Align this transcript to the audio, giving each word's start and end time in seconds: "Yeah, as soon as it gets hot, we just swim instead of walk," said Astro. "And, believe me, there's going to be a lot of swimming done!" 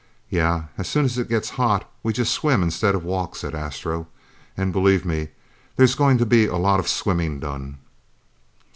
"Yeah, 0.31 0.63
as 0.79 0.87
soon 0.89 1.05
as 1.05 1.19
it 1.19 1.29
gets 1.29 1.51
hot, 1.61 1.87
we 2.01 2.11
just 2.11 2.33
swim 2.33 2.63
instead 2.63 2.95
of 2.95 3.03
walk," 3.03 3.35
said 3.35 3.53
Astro. 3.53 4.07
"And, 4.57 4.73
believe 4.73 5.05
me, 5.05 5.27
there's 5.75 5.93
going 5.93 6.17
to 6.17 6.25
be 6.25 6.47
a 6.47 6.55
lot 6.57 6.79
of 6.79 6.87
swimming 6.87 7.39
done!" 7.39 7.77